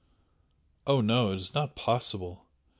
"Oh, 0.87 0.99
no, 1.01 1.31
it 1.31 1.35
is 1.35 1.53
not 1.53 1.75
possible!" 1.75 2.47